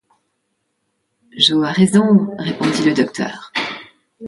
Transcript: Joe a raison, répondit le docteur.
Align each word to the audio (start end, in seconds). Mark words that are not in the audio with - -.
Joe 1.37 1.63
a 1.63 1.71
raison, 1.73 2.35
répondit 2.39 2.85
le 2.85 2.95
docteur. 2.95 3.51